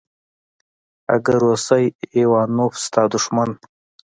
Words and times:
اگه 1.13 1.33
روسی 1.43 1.83
ايوانوف 2.15 2.73
ستا 2.85 3.03
دښمن. 3.13 3.49